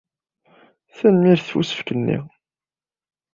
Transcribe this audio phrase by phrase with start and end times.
[0.97, 2.19] Tanemmirt ɣef usefk-nni.